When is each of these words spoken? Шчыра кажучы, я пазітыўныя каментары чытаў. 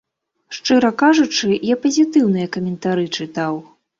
Шчыра 0.59 0.89
кажучы, 1.01 1.51
я 1.73 1.77
пазітыўныя 1.85 2.47
каментары 2.55 3.05
чытаў. 3.17 3.63